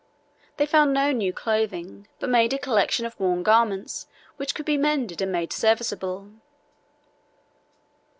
They 0.57 0.65
found 0.65 0.93
no 0.93 1.11
new 1.11 1.31
clothing, 1.31 2.07
but 2.19 2.27
made 2.27 2.53
a 2.53 2.57
collection 2.57 3.05
of 3.05 3.19
worn 3.19 3.43
garments, 3.43 4.07
which 4.37 4.55
could 4.55 4.65
be 4.65 4.75
mended 4.75 5.21
and 5.21 5.31
made 5.31 5.53
serviceable. 5.53 6.31